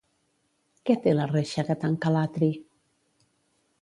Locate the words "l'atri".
2.17-2.51